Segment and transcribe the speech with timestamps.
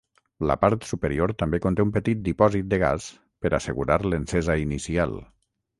[0.51, 3.13] La part superior també conté un petit dipòsit de gas
[3.45, 5.19] per assegurar l'encesa inicial.